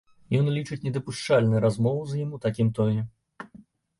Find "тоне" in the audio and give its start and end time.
2.79-3.01